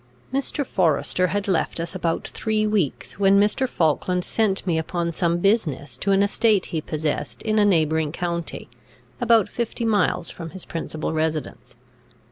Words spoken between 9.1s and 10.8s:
about fifty miles from his